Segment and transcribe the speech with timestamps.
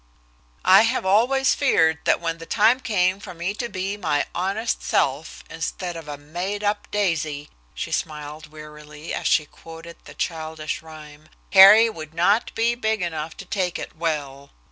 [0.65, 4.81] "I have always feared that when the time came for me to be 'my honest
[4.81, 10.81] self' instead of a 'made up daisy'" she smiled wearily as she quoted the childish
[10.81, 14.49] rhyme "Harry would not be big enough to take it well.